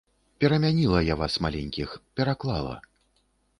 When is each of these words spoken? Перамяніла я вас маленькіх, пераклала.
Перамяніла 0.43 1.01
я 1.09 1.17
вас 1.19 1.37
маленькіх, 1.47 1.89
пераклала. 2.21 2.75